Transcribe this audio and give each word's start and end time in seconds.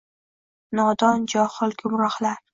Nodon, 0.79 1.29
johil, 1.35 1.77
gumrohlar— 1.85 2.43